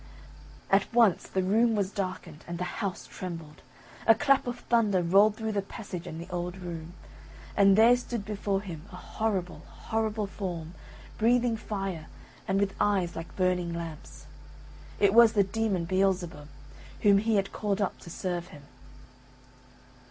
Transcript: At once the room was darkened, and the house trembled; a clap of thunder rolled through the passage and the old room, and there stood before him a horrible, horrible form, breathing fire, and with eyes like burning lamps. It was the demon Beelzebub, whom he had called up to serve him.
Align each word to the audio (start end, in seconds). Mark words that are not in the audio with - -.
At 0.71 0.91
once 0.95 1.27
the 1.29 1.43
room 1.43 1.75
was 1.75 1.91
darkened, 1.91 2.43
and 2.47 2.57
the 2.57 2.63
house 2.81 3.05
trembled; 3.05 3.61
a 4.07 4.15
clap 4.15 4.47
of 4.47 4.61
thunder 4.61 5.03
rolled 5.03 5.35
through 5.35 5.51
the 5.51 5.61
passage 5.61 6.07
and 6.07 6.19
the 6.19 6.27
old 6.31 6.57
room, 6.57 6.93
and 7.55 7.77
there 7.77 7.95
stood 7.95 8.25
before 8.25 8.61
him 8.63 8.81
a 8.91 8.95
horrible, 8.95 9.61
horrible 9.69 10.25
form, 10.25 10.73
breathing 11.19 11.55
fire, 11.55 12.07
and 12.47 12.59
with 12.59 12.73
eyes 12.79 13.15
like 13.15 13.35
burning 13.35 13.73
lamps. 13.75 14.25
It 14.99 15.13
was 15.13 15.33
the 15.33 15.43
demon 15.43 15.85
Beelzebub, 15.85 16.47
whom 17.01 17.19
he 17.19 17.35
had 17.35 17.51
called 17.53 17.79
up 17.79 17.99
to 17.99 18.09
serve 18.09 18.47
him. 18.47 18.63